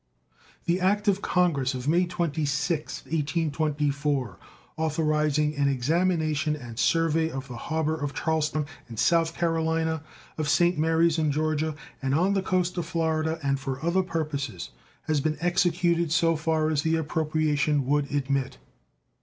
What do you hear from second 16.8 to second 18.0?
the appropriation